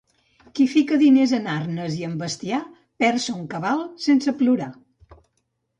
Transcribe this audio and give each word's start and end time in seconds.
Qui 0.59 0.65
fica 0.71 0.97
diners 1.01 1.33
en 1.39 1.45
arnes 1.55 1.99
i 1.99 2.07
en 2.09 2.15
bestiar, 2.23 2.63
perd 3.05 3.25
son 3.27 3.45
cabal 3.55 3.87
sense 4.09 4.37
plorar. 4.43 4.73